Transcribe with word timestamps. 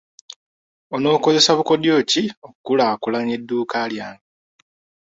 Onookozesa 0.95 1.51
bukodyo 1.57 1.93
ki 2.11 2.23
okukulaakulanya 2.47 3.33
edduuka 3.37 3.77
lyange. 3.91 4.25